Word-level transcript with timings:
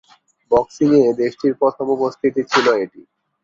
Boxing 0.51 0.89
এ 1.01 1.13
দেশটির 1.21 1.53
প্রথম 1.61 1.85
উপস্থিতি 1.97 2.41
ছিল 2.51 2.67
এটি। 2.83 3.01